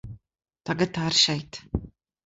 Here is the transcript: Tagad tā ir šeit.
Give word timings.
Tagad 0.71 0.95
tā 0.97 1.05
ir 1.13 1.21
šeit. 1.27 1.65